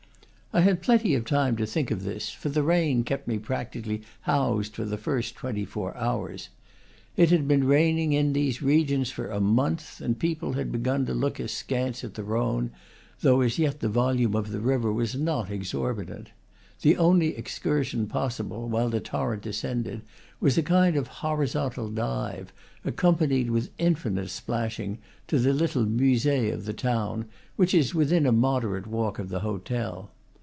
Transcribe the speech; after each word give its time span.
I 0.53 0.59
had 0.59 0.81
plenty 0.81 1.15
of 1.15 1.23
time 1.23 1.55
to 1.55 1.65
think 1.65 1.91
of 1.91 2.03
this, 2.03 2.29
for 2.31 2.49
the 2.49 2.61
rain 2.61 3.05
kept 3.05 3.25
me 3.25 3.37
practically 3.39 4.01
housed 4.23 4.75
for 4.75 4.83
the 4.83 4.97
first 4.97 5.33
twenty 5.35 5.63
four 5.63 5.95
hours. 5.95 6.49
It 7.15 7.29
had 7.29 7.47
been 7.47 7.63
raining 7.63 8.11
in, 8.11 8.33
these 8.33 8.61
regions 8.61 9.09
for 9.11 9.29
a 9.29 9.39
month, 9.39 10.01
and 10.01 10.19
people 10.19 10.51
had 10.51 10.69
begun 10.69 11.05
to 11.05 11.13
look 11.13 11.39
askance 11.39 12.03
at 12.03 12.15
the 12.15 12.25
Rhone, 12.25 12.71
though 13.21 13.39
as 13.39 13.57
yet 13.59 13.79
the 13.79 13.87
volume 13.87 14.35
of 14.35 14.51
the 14.51 14.59
river 14.59 14.91
was 14.91 15.15
not 15.15 15.49
exorbitant. 15.49 16.31
The 16.81 16.97
only 16.97 17.33
excursion 17.37 18.07
possible, 18.07 18.67
while 18.67 18.89
the 18.89 18.99
torrent 18.99 19.43
descended, 19.43 20.01
was 20.41 20.57
a 20.57 20.63
kind 20.63 20.97
of 20.97 21.07
horizontal 21.23 21.87
dive, 21.87 22.51
ac 22.83 22.95
companied 22.97 23.51
with 23.51 23.69
infinite 23.77 24.31
splashing, 24.31 24.97
to 25.27 25.39
the 25.39 25.53
little 25.53 25.85
musee 25.85 26.49
of 26.49 26.65
the 26.65 26.73
town, 26.73 27.23
which 27.55 27.73
is 27.73 27.95
within 27.95 28.25
a 28.25 28.33
moderate 28.33 28.85
walk 28.87 29.17
of 29.17 29.29
the 29.29 29.39
hotel. 29.39 30.11